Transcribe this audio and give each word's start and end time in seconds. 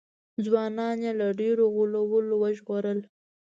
ځوانان 0.45 0.97
یې 1.05 1.11
له 1.19 1.27
ډېرو 1.39 1.63
غولو 1.75 2.01
وژغورل. 2.41 2.99